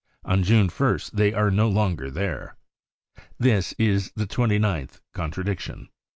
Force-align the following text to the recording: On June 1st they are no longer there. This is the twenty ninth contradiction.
On 0.25 0.41
June 0.41 0.67
1st 0.69 1.11
they 1.11 1.31
are 1.31 1.51
no 1.51 1.69
longer 1.69 2.09
there. 2.09 2.55
This 3.37 3.73
is 3.73 4.11
the 4.15 4.25
twenty 4.25 4.57
ninth 4.57 4.99
contradiction. 5.13 5.89